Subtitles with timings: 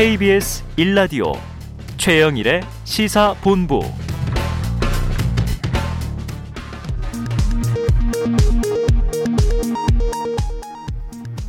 [0.00, 1.38] KBS 1라디오
[1.98, 3.82] 최영일의 시사본부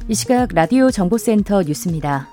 [0.10, 2.28] 이 시각 라디오 정보센터 뉴스입니다.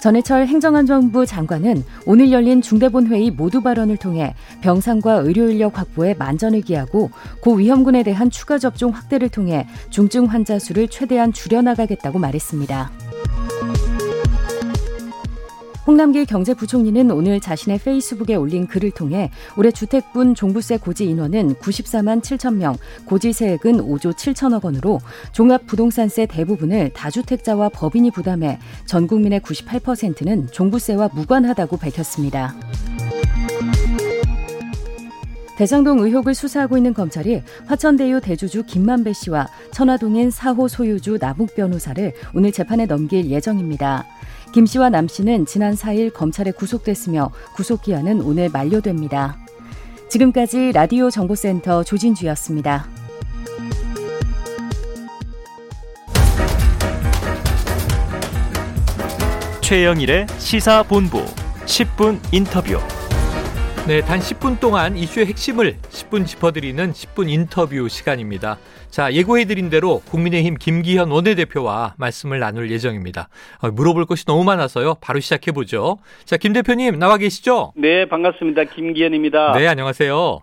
[0.00, 8.02] 전해철 행정안전부 장관은 오늘 열린 중대본회의 모두 발언을 통해 병상과 의료인력 확보에 만전을 기하고 고위험군에
[8.02, 13.07] 대한 추가 접종 확대를 통해 중증 환자 수를 최대한 줄여나가겠다고 말했습니다.
[15.88, 22.56] 홍남기 경제부총리는 오늘 자신의 페이스북에 올린 글을 통해 올해 주택분 종부세 고지 인원은 94만 7천
[22.56, 25.00] 명, 고지 세액은 5조 7천억 원으로
[25.32, 32.54] 종합 부동산세 대부분을 다주택자와 법인이 부담해 전 국민의 98%는 종부세와 무관하다고 밝혔습니다.
[35.56, 42.52] 대장동 의혹을 수사하고 있는 검찰이 화천대유 대주주 김만배 씨와 천화동인 4호 소유주 나북 변호사를 오늘
[42.52, 44.04] 재판에 넘길 예정입니다.
[44.52, 49.36] 김 씨와 남 씨는 지난 4일 검찰에 구속됐으며 구속기한은 오늘 만료됩니다.
[50.08, 52.86] 지금까지 라디오 정보센터 조진주였습니다.
[59.60, 61.26] 최영일의 시사본부
[61.66, 62.78] 10분 인터뷰.
[63.88, 68.58] 네, 단 10분 동안 이슈의 핵심을 10분 짚어드리는 10분 인터뷰 시간입니다.
[68.90, 73.30] 자, 예고해드린 대로 국민의힘 김기현 원내대표와 말씀을 나눌 예정입니다.
[73.62, 74.96] 어, 물어볼 것이 너무 많아서요.
[75.00, 75.96] 바로 시작해보죠.
[76.26, 77.72] 자, 김 대표님 나와 계시죠?
[77.76, 78.64] 네, 반갑습니다.
[78.64, 79.52] 김기현입니다.
[79.52, 80.40] 네, 안녕하세요.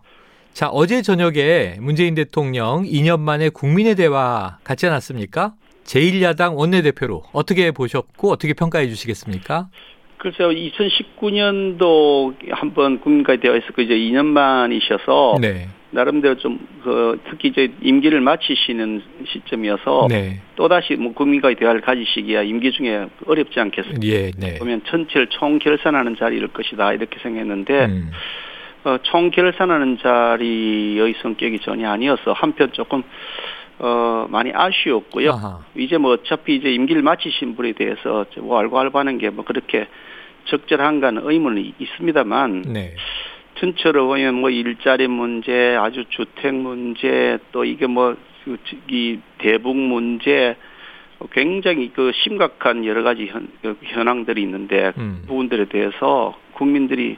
[0.53, 5.53] 자, 어제 저녁에 문재인 대통령 2년 만에 국민의 대화 갖지 않았습니까?
[5.83, 9.69] 제1야당 원내대표로 어떻게 보셨고 어떻게 평가해 주시겠습니까?
[10.25, 15.67] 글쎄요, 2019년도 한번 국민과의 대화했었고 이제 2년 만이셔서 네.
[15.91, 20.41] 나름대로 좀그 특히 이제 임기를 마치시는 시점이어서 네.
[20.55, 24.07] 또 다시 뭐 국민과의 대화를 가지시기야 임기 중에 어렵지 않겠습니까?
[24.07, 24.55] 예, 네.
[24.57, 28.09] 보면 전체를 총 결산하는 자리일 것이다 이렇게 생각했는데 음.
[28.83, 33.03] 어, 총 결산하는 자리의 성격이 전혀 아니어서 한편 조금
[33.77, 35.31] 어, 많이 아쉬웠고요.
[35.31, 35.59] 아하.
[35.75, 39.87] 이제 뭐 어차피 이제 임기를 마치신 분에 대해서 뭐 왈가왈부하는 게 뭐 그렇게
[40.45, 42.63] 적절한가는 의문이 있습니다만.
[42.67, 42.93] 네.
[43.55, 48.15] 전체로 보면 뭐 일자리 문제, 아주 주택 문제, 또 이게 뭐,
[48.89, 50.55] 이 대북 문제,
[51.31, 55.19] 굉장히 그 심각한 여러 가지 현, 그 현황들이 있는데, 음.
[55.21, 57.17] 그 부분들에 대해서 국민들이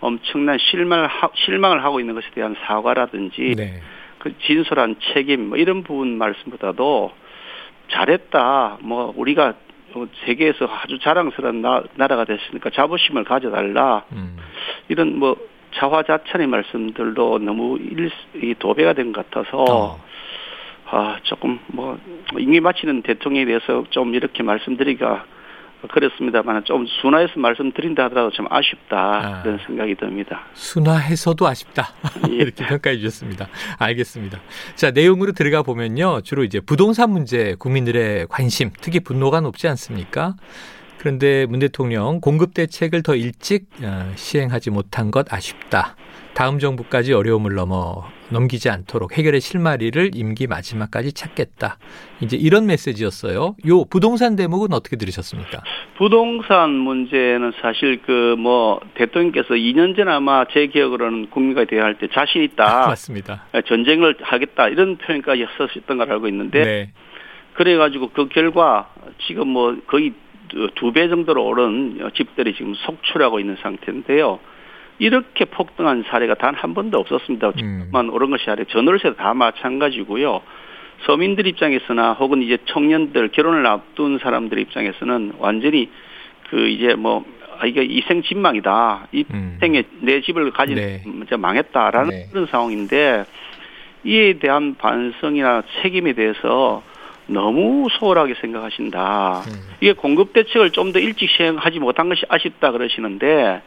[0.00, 3.80] 엄청난 실망을, 하, 실망을 하고 있는 것에 대한 사과라든지, 네.
[4.18, 7.12] 그 진솔한 책임 뭐 이런 부분 말씀보다도
[7.90, 8.78] 잘했다.
[8.80, 9.54] 뭐 우리가
[10.24, 14.04] 세계에서 아주 자랑스러운 나, 라가 됐으니까 자부심을 가져달라.
[14.12, 14.36] 음.
[14.88, 15.36] 이런 뭐
[15.74, 20.00] 자화자찬의 말씀들도 너무 일, 이 도배가 된 것 같아서 어.
[20.88, 21.98] 아 조금 뭐
[22.38, 25.24] 임기 마치는 대통령에 대해서 좀 이렇게 말씀드리기가
[25.88, 30.42] 그렇습니다만 좀 순화해서 말씀드린다 하더라도 좀 아쉽다 아, 그런 생각이 듭니다.
[30.54, 31.88] 순화해서도 아쉽다
[32.30, 32.34] 예.
[32.34, 33.48] 이렇게 평가해 주셨습니다.
[33.78, 34.38] 알겠습니다.
[34.74, 40.36] 자 내용으로 들어가 보면요 주로 이제 부동산 문제 국민들의 관심 특히 분노가 높지 않습니까?
[40.98, 45.94] 그런데 문 대통령 공급 대책을 더 일찍 어, 시행하지 못한 것 아쉽다.
[46.34, 51.78] 다음 정부까지 어려움을 넘어 넘기지 않도록 해결의 실마리를 임기 마지막까지 찾겠다.
[52.20, 53.56] 이제 이런 메시지였어요.
[53.68, 55.62] 요 부동산 대목은 어떻게 들으셨습니까?
[55.96, 62.42] 부동산 문제는 사실 그 뭐 대통령께서 2년 전 아마 제 기억으로는 국민과 대화할 때 자신
[62.42, 62.86] 있다.
[62.88, 63.44] 맞습니다.
[63.66, 66.90] 전쟁을 하겠다 이런 표현까지 썼었던 걸 알고 있는데 네.
[67.54, 68.90] 그래가지고 그 결과
[69.26, 70.12] 지금 뭐 거의
[70.76, 74.38] 두 배 정도로 오른 집들이 지금 속출하고 있는 상태인데요.
[74.98, 77.52] 이렇게 폭등한 사례가 단 한 번도 없었습니다.
[77.92, 78.14] 만 음.
[78.14, 80.40] 오른 것이 아니라 전월세도 다 마찬가지고요.
[81.04, 85.90] 서민들 입장에서나 혹은 이제 청년들 결혼을 앞둔 사람들 입장에서는 완전히
[86.48, 87.24] 그 이제 뭐
[87.58, 89.08] 아, 이게 이생 진망이다.
[89.12, 89.56] 이 음.
[89.60, 91.02] 생에 내 집을 가진 네.
[91.24, 92.26] 이제 망했다라는 네.
[92.32, 93.24] 그런 상황인데
[94.04, 96.82] 이에 대한 반성이나 책임에 대해서
[97.26, 99.42] 너무 소홀하게 생각하신다.
[99.46, 99.52] 음.
[99.80, 103.60] 이게 공급 대책을 좀 더 일찍 시행하지 못한 것이 아쉽다 그러시는데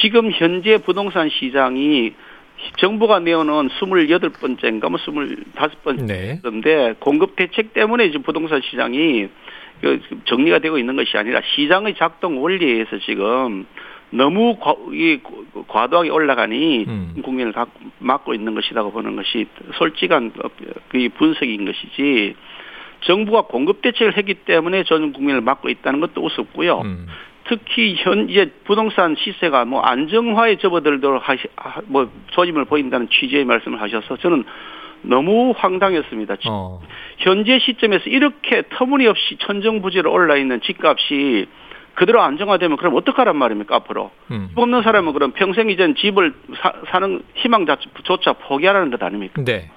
[0.00, 2.14] 지금 현재 부동산 시장이
[2.78, 6.94] 정부가 내어놓은 28번째인가 뭐 25번째인데 네.
[6.98, 9.28] 공급 대책 때문에 지금 부동산 시장이
[9.80, 13.66] 그 정리가 되고 있는 것이 아니라 시장의 작동 원리에 의해서 지금
[14.10, 15.18] 너무 과, 이,
[15.68, 17.14] 과도하게 올라가니 음.
[17.22, 17.52] 국민을
[17.98, 20.32] 막고 있는 것이라고 보는 것이 솔직한
[20.88, 22.34] 그 분석인 것이지
[23.00, 26.80] 정부가 공급 대책을 했기 때문에 전 국민을 막고 있다는 것도 우습고요.
[26.80, 27.06] 음.
[27.48, 31.44] 특히 현 이제 부동산 시세가 뭐 안정화에 접어들도록 하시
[31.86, 34.44] 뭐 조짐을 보인다는 취지의 말씀을 하셔서 저는
[35.02, 36.36] 너무 황당했습니다.
[36.48, 36.80] 어.
[37.18, 41.46] 현재 시점에서 이렇게 터무니없이 천정부지로 올라 있는 집값이
[41.94, 44.48] 그대로 안정화되면 그럼 어떡하란 말입니까 앞으로 음.
[44.50, 46.34] 집 없는 사람은 그럼 평생 이젠 집을
[46.90, 49.42] 사, 는 희망조차 포기하라는 것 아닙니까?
[49.44, 49.70] 네.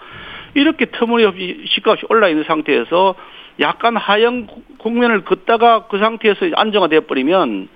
[0.55, 3.15] 이렇게 터무니없이 집값이 올라 있는 상태에서
[3.59, 4.47] 약간 하향
[4.77, 7.67] 국면을 긋다가 그 상태에서 안정화되어 버리면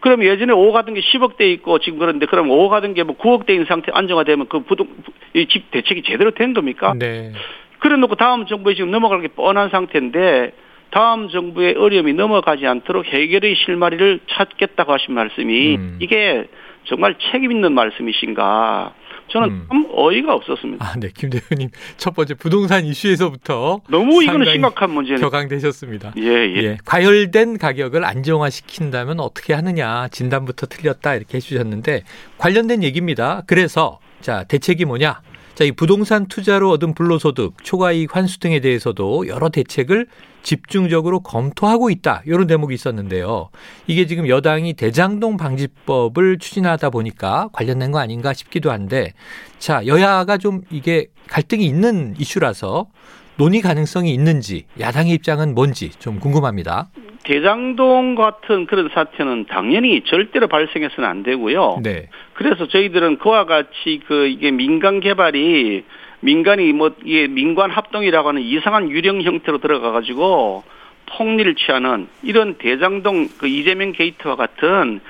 [0.00, 3.16] 그럼 예전에 5억 가던 게 10억 대 있고 지금 그런데 그럼 5억 가던 게 뭐
[3.16, 4.88] 9억 대인 상태 안정화되면 그 부동
[5.34, 6.94] 이 집 대책이 제대로 된 겁니까?
[6.98, 7.32] 네.
[7.80, 10.52] 그래 놓고 다음 정부에 지금 넘어갈 게 뻔한 상태인데
[10.90, 15.98] 다음 정부의 어려움이 넘어가지 않도록 해결의 실마리를 찾겠다고 하신 말씀이 음.
[16.00, 16.46] 이게
[16.84, 18.94] 정말 책임 있는 말씀이신가?
[19.28, 19.66] 저는 음.
[19.68, 20.84] 참 어이가 없었습니다.
[20.84, 25.20] 아, 네, 김 대표님 첫 번째 부동산 이슈에서부터 너무 이거는 심각한 문제네.
[25.20, 26.12] 격앙되셨습니다.
[26.18, 26.78] 예, 예, 예.
[26.84, 32.04] 과열된 가격을 안정화시킨다면 어떻게 하느냐 진단부터 틀렸다 이렇게 해주셨는데
[32.38, 33.42] 관련된 얘기입니다.
[33.46, 35.20] 그래서 자 대책이 뭐냐?
[35.56, 40.06] 자, 이 부동산 투자로 얻은 불로소득, 초과이익 환수 등에 대해서도 여러 대책을
[40.42, 42.20] 집중적으로 검토하고 있다.
[42.26, 43.48] 이런 대목이 있었는데요.
[43.86, 49.14] 이게 지금 여당이 대장동 방지법을 추진하다 보니까 관련된 거 아닌가 싶기도 한데
[49.58, 52.88] 자, 여야가 좀 이게 갈등이 있는 이슈라서
[53.36, 56.88] 논의 가능성이 있는지 야당의 입장은 뭔지 좀 궁금합니다.
[57.24, 61.80] 대장동 같은 그런 사태는 당연히 절대로 발생해서는 안 되고요.
[61.82, 62.08] 네.
[62.34, 65.84] 그래서 저희들은 그와 같이 그 이게 민간 개발이
[66.20, 70.62] 민간이 뭐 이게 민관 합동이라고 하는 이상한 유령 형태로 들어가 가지고
[71.06, 75.00] 폭리를 취하는 이런 대장동 그 이재명 게이트와 같은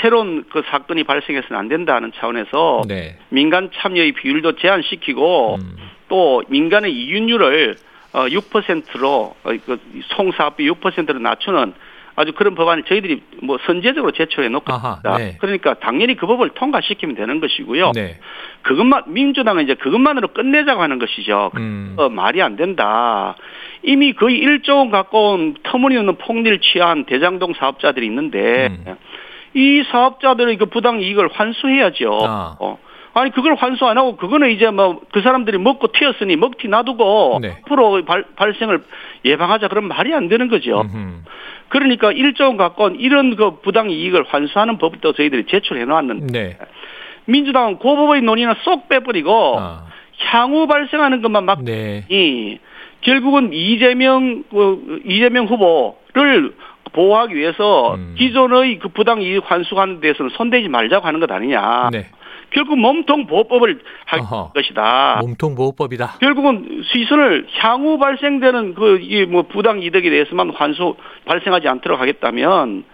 [0.00, 3.16] 새로운 그 사건이 발생해서는 안 된다는 차원에서 네.
[3.28, 5.76] 민간 참여의 비율도 제한시키고 음.
[6.08, 7.76] 또 민간의 이윤율을
[8.12, 9.80] 어 6%로 어, 그
[10.16, 11.74] 송사업비 6%로 낮추는
[12.16, 15.16] 아주 그런 법안을 저희들이 뭐 선제적으로 제출해 놓고 있습니다.
[15.18, 15.36] 네.
[15.40, 17.92] 그러니까 당연히 그 법을 통과시키면 되는 것이고요.
[17.92, 18.18] 네.
[18.62, 21.50] 그것만 민주당은 이제 그것만으로 끝내자고 하는 것이죠.
[21.56, 21.94] 음.
[21.98, 23.34] 어, 말이 안 된다.
[23.82, 28.96] 이미 거의 1조 원 가까운 터무니없는 폭리를 취한 대장동 사업자들이 있는데 음.
[29.54, 32.20] 이 사업자들의 그 부당 이익을 환수해야죠.
[32.26, 32.56] 아.
[32.60, 32.78] 어.
[33.14, 37.56] 아니 그걸 환수 안 하고 그거는 이제 뭐 그 사람들이 먹고 튀었으니 먹튀 놔두고 네.
[37.62, 38.82] 앞으로 발, 발생을
[39.24, 40.80] 예방하자 그런 말이 안 되는 거죠.
[40.80, 41.22] 음흠.
[41.68, 46.58] 그러니까 1조 원 가까운 이런 그 부당 이익을 환수하는 법도 저희들이 제출해 놓았는데 네.
[47.26, 49.86] 민주당은 그 법의 논의는 쏙 빼버리고 아.
[50.30, 52.04] 향후 발생하는 것만 막 네.
[52.08, 52.58] 이
[53.02, 56.54] 결국은 이재명 그 이재명 후보를
[56.92, 58.16] 보호하기 위해서 음.
[58.18, 61.90] 기존의 그 부당 이익 환수하는 데서는 손대지 말자고 하는 것 아니냐.
[61.92, 62.06] 네.
[62.54, 65.18] 결국 몸통 보호법을 할 어허, 것이다.
[65.20, 66.18] 몸통 보호법이다.
[66.20, 70.94] 결국은 시선을 향후 발생되는 그 이 뭐 부당 이득에 대해서만 환수
[71.26, 72.84] 발생하지 않도록 하겠다면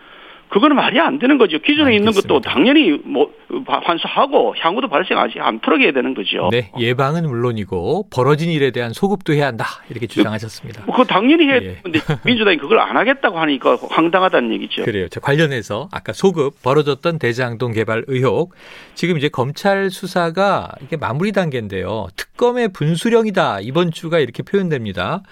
[0.50, 1.58] 그거는 말이 안 되는 거죠.
[1.60, 2.10] 기존에 알겠습니다.
[2.10, 3.30] 있는 것도 당연히 뭐
[3.66, 6.48] 환수하고 향후도 발생하지 않도록 해야 되는 거죠.
[6.50, 10.86] 네, 예방은 물론이고 벌어진 일에 대한 소급도 해야 한다 이렇게 주장하셨습니다.
[10.86, 11.80] 그거 당연히 해야 예.
[11.82, 14.84] 되는데 민주당이 그걸 안 하겠다고 하니까 황당하다는 얘기죠.
[14.84, 15.08] 그래요.
[15.08, 18.52] 자, 관련해서 아까 소급 벌어졌던 대장동 개발 의혹
[18.94, 22.08] 지금 이제 검찰 수사가 이게 마무리 단계인데요.
[22.16, 25.22] 특검의 분수령이다 이번 주가 이렇게 표현됩니다.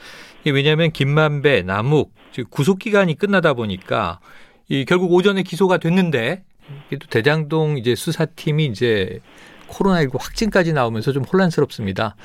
[0.47, 2.12] 왜냐하면 김만배, 남욱
[2.50, 4.21] 구속 기간이 끝나다 보니까
[4.69, 6.43] 이 결국 오전에 기소가 됐는데
[6.91, 9.21] 또 대장동 이제 수사팀이 이제
[9.69, 12.17] 코로나19 확진까지 나오면서 좀 혼란스럽습니다.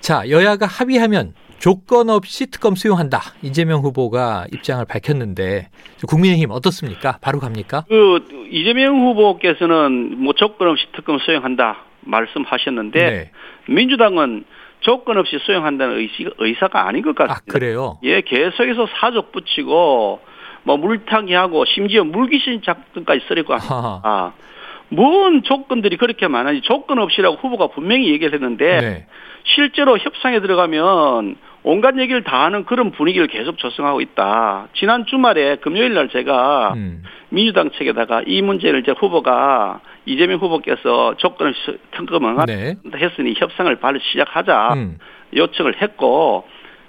[0.00, 3.20] 자, 여야가 합의하면 조건 없이 특검 수용한다.
[3.42, 5.68] 이재명 후보가 입장을 밝혔는데
[6.08, 7.18] 국민의힘 어떻습니까?
[7.20, 7.84] 바로 갑니까?
[7.88, 13.30] 그 이재명 후보께서는 뭐 조건 없이 특검 수용한다 말씀하셨는데 네.
[13.68, 14.44] 민주당은
[14.80, 17.42] 조건 없이 수용한다는 의시, 의사가 아닌 것 같습니다.
[17.46, 17.98] 아, 그래요?
[18.02, 20.20] 예, 계속해서 사족 붙이고
[20.64, 24.00] 뭐 물타기 하고 심지어 물귀신 작전까지 쓰려고 합니다.
[24.04, 24.32] 아,
[24.88, 29.06] 뭔 조건들이 그렇게 많아지 조건 없이라고 후보가 분명히 얘기를 했는데 네.
[29.44, 34.68] 실제로 협상에 들어가면 온갖 얘기를 다 하는 그런 분위기를 계속 조성하고 있다.
[34.74, 37.04] 지난 주말에 금요일 날 제가 음.
[37.28, 42.76] 민주당 측에다가 이 문제를 이제 후보가 이재명 후보께서 조건 없이 특검을 네.
[42.94, 44.98] 했으니 협상을 바로 시작하자 음.
[45.34, 46.46] 요청을 했고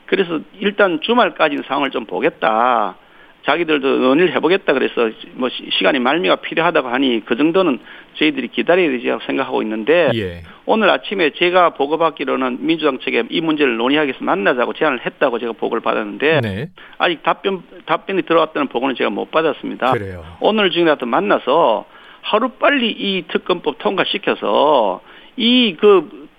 [0.07, 2.95] 그래서 일단 주말까지는 상황을 좀 보겠다.
[3.45, 7.79] 자기들도 논의를 해보겠다 그래서 뭐 시간이 말미가 필요하다고 하니 그 정도는
[8.15, 10.43] 저희들이 기다려야 되지 생각하고 있는데 예.
[10.65, 15.81] 오늘 아침에 제가 보고받기로는 민주당 측에 이 문제를 논의하기 위해서 만나자고 제안을 했다고 제가 보고를
[15.81, 16.69] 받았는데 네.
[16.97, 19.91] 아직 답변 답변이 들어왔다는 보고는 제가 못 받았습니다.
[19.91, 20.23] 그래요.
[20.39, 21.85] 오늘 중이라도 만나서
[22.21, 25.01] 하루 빨리 이 특검법 통과시켜서
[25.35, 26.29] 이그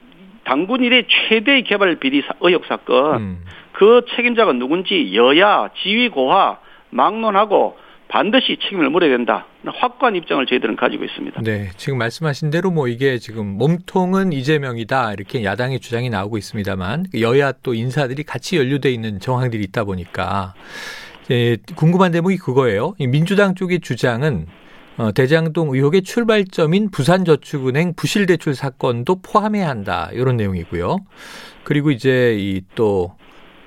[0.44, 3.44] 당군 일의 최대 개발 비리 의혹 사건 음.
[3.72, 6.58] 그 책임자가 누군지 여야 지휘 고하
[6.94, 7.76] 막론하고
[8.08, 9.46] 반드시 책임을 물어야 된다.
[9.66, 11.40] 확고한 입장을 저희들은 가지고 있습니다.
[11.42, 17.52] 네, 지금 말씀하신 대로 뭐 이게 지금 몸통은 이재명이다 이렇게 야당의 주장이 나오고 있습니다만 여야
[17.62, 20.54] 또 인사들이 같이 연루돼 있는 정황들이 있다 보니까
[21.30, 22.94] 예, 궁금한 대목이 그거예요.
[22.98, 24.46] 민주당 쪽의 주장은
[24.96, 30.98] 어, 대장동 의혹의 출발점인 부산저축은행 부실대출 사건도 포함해야 한다 이런 내용이고요.
[31.64, 33.16] 그리고 이제 이또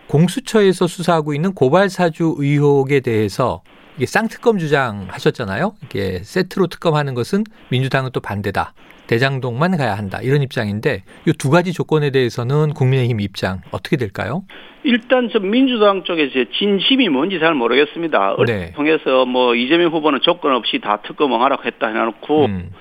[0.08, 3.62] 공수처에서 수사하고 있는 고발사주 의혹에 대해서
[3.98, 5.74] 이게 쌍특검 주장하셨잖아요.
[5.84, 8.74] 이게 세트로 특검하는 것은 민주당은 또 반대다.
[9.08, 10.20] 대장동만 가야 한다.
[10.22, 14.44] 이런 입장인데 이 두 가지 조건에 대해서는 국민의힘 입장 어떻게 될까요?
[14.84, 18.36] 일단 저 민주당 쪽에 제 진심이 뭔지 잘 모르겠습니다.
[18.46, 18.74] 네.
[18.74, 22.72] 통해서 뭐 이재명 후보는 조건 없이 다 특검을 하라고 했다 해놓고 음.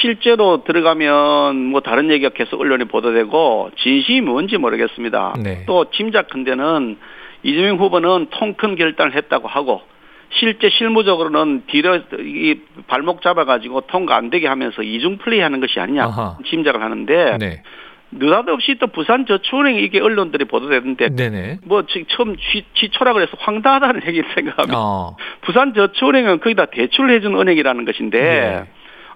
[0.00, 5.34] 실제로 들어가면 뭐 다른 얘기가 계속 언론에 보도되고 진심이 뭔지 모르겠습니다.
[5.42, 5.64] 네.
[5.66, 6.96] 또 짐작컨대는
[7.42, 9.82] 이재명 후보는 통큰 결단을 했다고 하고
[10.38, 16.38] 실제 실무적으로는 뒤로 이 발목 잡아가지고 통과 안 되게 하면서 이중 플레이하는 것이 아니냐 아하.
[16.44, 17.62] 짐작을 하는데 네.
[18.12, 21.58] 느닷없이 또 부산 저축은행이 이게 언론들이 보도되는데 네네.
[21.64, 25.16] 뭐 지금 처음 쥐, 쥐초라 그래서 황당하다는 얘기를 생각하면 어.
[25.42, 28.64] 부산 저축은행은 거기다 대출해준 은행이라는 것인데 네.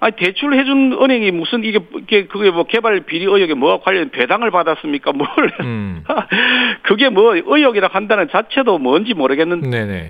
[0.03, 1.79] 아니 대출 해준 은행이 무슨 이게
[2.27, 5.13] 그게 뭐 개발 비리 의혹에 뭐가 관련 배당을 받았습니까?
[5.13, 5.29] 뭘
[5.61, 6.03] 음.
[6.83, 9.69] 그게 뭐 의혹이라 한다는 자체도 뭔지 모르겠는데.
[9.69, 10.09] 네네.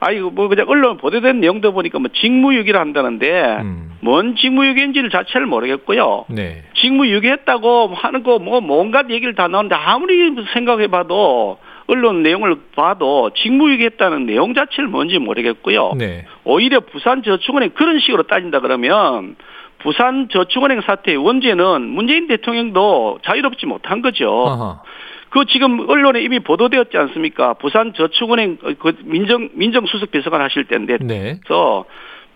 [0.00, 3.92] 아니 뭐 그냥 언론 보도된 내용도 보니까 뭐 직무유기를 한다는데 음.
[4.00, 6.24] 뭔 직무유기인지를 자체를 모르겠고요.
[6.30, 6.64] 네.
[6.74, 14.54] 직무유기했다고 하는 거 뭐 뭔가 얘기를 다 나오는데 아무리 생각해봐도 언론 내용을 봐도 직무유기했다는 내용
[14.54, 15.94] 자체를 뭔지 모르겠고요.
[15.96, 16.26] 네.
[16.44, 19.36] 오히려 부산저축은행 그런 식으로 따진다 그러면
[19.78, 24.28] 부산저축은행 사태의 원죄는 문재인 대통령도 자유롭지 못한 거죠.
[24.28, 24.82] 어허.
[25.30, 27.54] 그 지금 언론에 이미 보도되었지 않습니까?
[27.54, 31.40] 부산저축은행 그 민정 민정수석 비서관 하실 때인데 네.
[31.42, 31.86] 그래서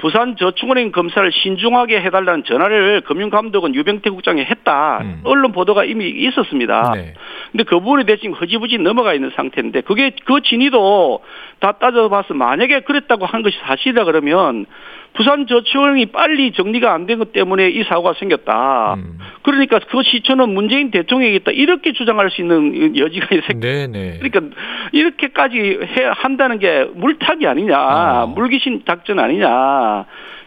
[0.03, 4.99] 부산저축은행 검사를 신중하게 해달라는 전화를 금융감독원 유병태 국장이 했다.
[5.03, 5.21] 음.
[5.23, 6.91] 언론 보도가 이미 있었습니다.
[6.97, 7.15] 네.
[7.53, 11.23] 근데 그 부분에 대해 지금 허지부지 넘어가 있는 상태인데 그게 그 진위도
[11.61, 14.67] 다 따져봐서 만약에 그랬다고 한 것이 사실이다 그러면
[15.15, 18.95] 부산저축은행이 빨리 정리가 안 된 것 때문에 이 사고가 생겼다.
[18.95, 19.19] 음.
[19.43, 21.53] 그러니까 그 시초는 문재인 대통령이 있다.
[21.53, 23.61] 이렇게 주장할 수 있는 여지가 있어요.
[23.61, 24.19] 네네.
[24.21, 24.57] 그러니까
[24.93, 28.27] 이렇게까지 해 한다는 게 물타기 아니냐, 아.
[28.27, 30.05] 물귀신 작전 아니냐.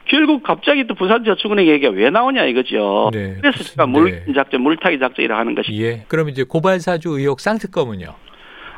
[0.08, 3.10] 결국 갑자기 또 부산저축은행 얘기가 왜 나오냐 이거죠.
[3.12, 3.38] 네.
[3.42, 4.34] 그래서 제가 물귀신 네.
[4.34, 5.72] 작전, 물타기 작전이라 하는 것이.
[5.82, 6.06] 예.
[6.08, 8.14] 그럼 이제 고발사주 의혹 쌍특검은요?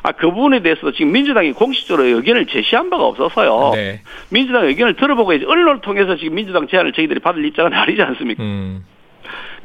[0.02, 3.72] 아, 그 부분에 대해서 지금 민주당이 공식적으로 의견을 제시한 바가 없어서요.
[3.74, 4.00] 네.
[4.30, 8.42] 민주당 의견을 들어보고 이제 언론을 통해서 지금 민주당 제안을 저희들이 받을 입장은 아니지 않습니까?
[8.42, 8.84] 음.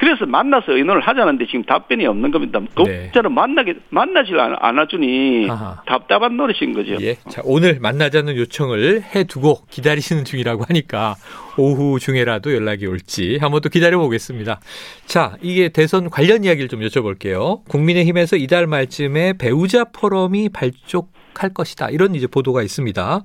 [0.03, 2.59] 그래서 만나서 의논을 하자는데 지금 답변이 없는 겁니다.
[2.75, 3.35] 공짜로 네.
[3.35, 5.81] 만나게 만나지 않아주니 아하.
[5.85, 6.97] 답답한 노릇인 거죠.
[6.99, 7.15] 예.
[7.29, 11.15] 자 오늘 만나자는 요청을 해두고 기다리시는 중이라고 하니까
[11.57, 14.59] 오후 중에라도 연락이 올지 한번 또 기다려 보겠습니다.
[15.05, 17.63] 자 이게 대선 관련 이야기를 좀 여쭤볼게요.
[17.69, 21.89] 국민의힘에서 이달 말쯤에 배우자 포럼이 발족 할 것이다.
[21.89, 23.23] 이런 이제 보도가 있습니다.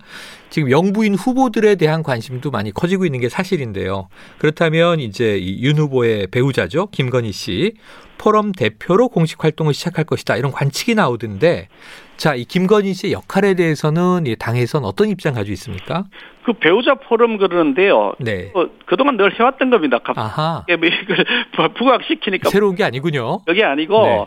[0.50, 4.09] 지금 영부인 후보들에 대한 관심도 많이 커지고 있는 게 사실인데요.
[4.38, 6.88] 그렇다면 이제 이윤 후보의 배우자죠.
[6.90, 7.75] 김건희 씨.
[8.19, 10.37] 포럼 대표로 공식 활동을 시작할 것이다.
[10.37, 11.69] 이런 관측이 나오던데
[12.17, 16.05] 자, 이 김건희 씨의 역할에 대해서는 이 당에선 어떤 입장 가지고 있습니까?
[16.43, 18.14] 그 배우자 포럼 그러는데요.
[18.19, 18.50] 네.
[18.55, 19.99] 어, 그동안 늘 해왔던 겁니다.
[19.99, 21.25] 갑자기 뭐 이걸
[21.75, 23.45] 부각시키니까 새로운 게 아니군요.
[23.45, 24.25] 그게 아니고 네.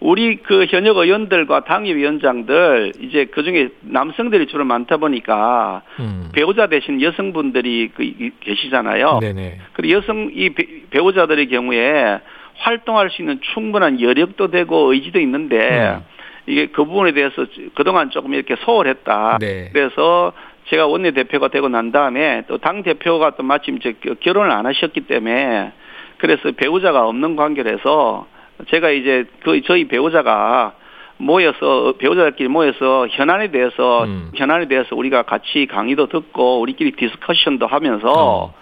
[0.00, 5.63] 우리 그 현역 의원들과 당협위원장들 이제 그 중에 남성들이 주로 많다 보니까
[6.00, 6.30] 음.
[6.32, 9.18] 배우자 대신 여성분들이 그 계시잖아요.
[9.20, 9.58] 네네.
[9.72, 10.50] 그리고 여성 이
[10.90, 12.20] 배우자들의 경우에
[12.56, 16.04] 활동할 수 있는 충분한 여력도 되고 의지도 있는데 음.
[16.46, 19.38] 이게 그 부분에 대해서 그동안 조금 이렇게 소홀했다.
[19.40, 19.70] 네.
[19.72, 20.32] 그래서
[20.68, 25.02] 제가 원내 대표가 되고 난 다음에 또 당 대표가 또 마침 이제 결혼을 안 하셨기
[25.02, 25.72] 때문에
[26.18, 28.26] 그래서 배우자가 없는 관계라서
[28.68, 30.74] 제가 이제 그 저희 배우자가
[31.16, 34.30] 모여서 배우자들끼리 모여서 현안에 대해서 음.
[34.34, 38.54] 현안에 대해서 우리가 같이 강의도 듣고 우리끼리 디스커션도 하면서 어.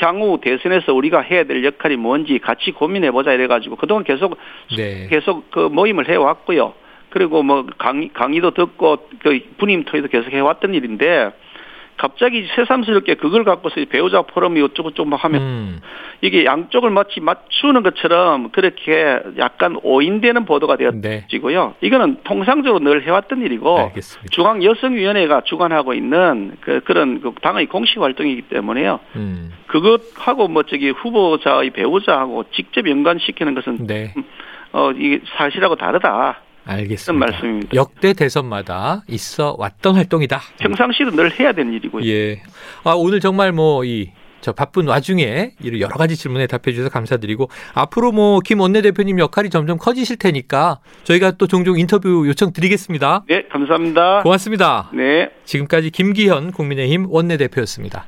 [0.00, 4.38] 향후 대선에서 우리가 해야 될 역할이 뭔지 같이 고민해 보자 이래 가지고 그동안 계속
[4.76, 5.08] 네.
[5.10, 6.74] 계속 그 모임을 해 왔고요.
[7.10, 11.30] 그리고 뭐 강의, 강의도 듣고 그 분임 토의도 계속 해 왔던 일인데
[11.96, 15.80] 갑자기 새삼스럽게 그걸 갖고서 배우자 포럼이 어쩌고저쩌고 하면 음.
[16.20, 21.74] 이게 양쪽을 마치 맞추는 것처럼 그렇게 약간 오인되는 보도가 되어지고요.
[21.80, 21.86] 네.
[21.86, 24.30] 이거는 통상적으로 늘 해왔던 일이고 알겠습니다.
[24.30, 29.00] 중앙 여성위원회가 주관하고 있는 그, 그런 그 당의 공식 활동이기 때문에요.
[29.16, 29.52] 음.
[29.66, 34.14] 그것하고 뭐 저기 후보자의 배우자하고 직접 연관시키는 것은 네.
[34.72, 36.40] 어 이게 사실하고 다르다.
[36.64, 37.26] 알겠습니다.
[37.26, 37.68] 말씀입니다.
[37.74, 40.40] 역대 대선마다 있어 왔던 활동이다.
[40.58, 42.04] 평상시도 늘 해야 되는 일이고요.
[42.06, 42.42] 예.
[42.84, 44.10] 아, 오늘 정말 뭐 이
[44.44, 49.48] 저 바쁜 와중에 이런 여러 가지 질문에 답해 주셔서 감사드리고 앞으로 뭐 김 원내대표님 역할이
[49.48, 53.24] 점점 커지실 테니까 저희가 또 종종 인터뷰 요청 드리겠습니다.
[53.26, 54.20] 네, 감사합니다.
[54.22, 54.90] 고맙습니다.
[54.92, 55.30] 네.
[55.46, 58.04] 지금까지 김기현 국민의힘 원내대표였습니다.